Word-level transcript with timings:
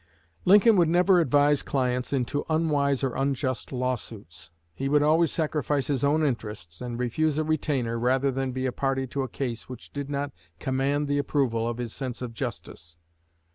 Lincoln 0.45 0.77
would 0.77 0.87
never 0.89 1.19
advise 1.19 1.61
clients 1.61 2.11
into 2.11 2.43
unwise 2.49 3.03
or 3.03 3.15
unjust 3.15 3.71
lawsuits. 3.71 4.49
He 4.73 4.89
would 4.89 5.03
always 5.03 5.31
sacrifice 5.31 5.85
his 5.89 6.03
own 6.03 6.25
interests, 6.25 6.81
and 6.81 6.97
refuse 6.97 7.37
a 7.37 7.43
retainer, 7.43 7.99
rather 7.99 8.31
than 8.31 8.51
be 8.51 8.65
a 8.65 8.71
party 8.71 9.05
to 9.05 9.21
a 9.21 9.29
case 9.29 9.69
which 9.69 9.93
did 9.93 10.09
not 10.09 10.31
command 10.57 11.07
the 11.07 11.19
approval 11.19 11.67
of 11.67 11.77
his 11.77 11.93
sense 11.93 12.19
of 12.23 12.33
justice. 12.33 12.97